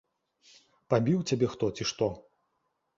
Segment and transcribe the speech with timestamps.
[0.95, 2.13] Пабіў цябе хто, ці што?